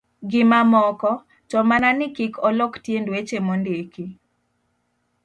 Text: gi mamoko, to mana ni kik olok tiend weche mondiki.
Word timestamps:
gi 0.29 0.41
mamoko, 0.51 1.11
to 1.49 1.57
mana 1.69 1.89
ni 1.99 2.07
kik 2.15 2.33
olok 2.47 2.73
tiend 2.83 3.05
weche 3.13 3.37
mondiki. 3.47 4.05